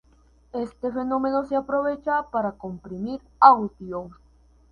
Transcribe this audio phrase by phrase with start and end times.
[0.53, 4.09] Este fenómeno se aprovecha para comprimir audio.